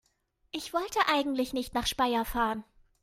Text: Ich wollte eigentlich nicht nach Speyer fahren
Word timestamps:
Ich 0.49 0.73
wollte 0.73 0.99
eigentlich 1.09 1.53
nicht 1.53 1.75
nach 1.75 1.85
Speyer 1.85 2.25
fahren 2.25 2.63